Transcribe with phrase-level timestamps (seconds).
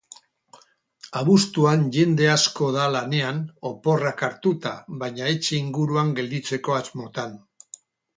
[1.19, 3.37] Abuztuan jende asko da lanean
[3.71, 7.37] oporrak hartuta baina etxe inguruan gelditzeko asmotan.